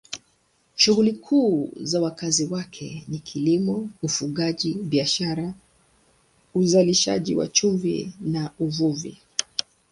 [0.75, 5.53] Shughuli kuu za wakazi wake ni kilimo, ufugaji, biashara,
[6.55, 9.17] uzalishaji wa chumvi na uvuvi.